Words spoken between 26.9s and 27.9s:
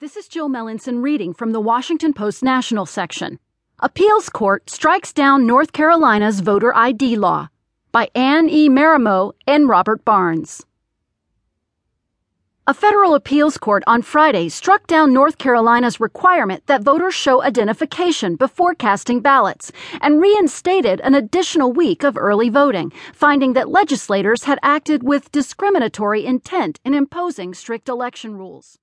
imposing strict